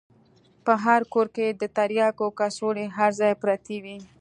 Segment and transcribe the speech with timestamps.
[0.65, 3.97] په هر کور کښې د ترياکو کڅوړې هر ځاى پرتې وې.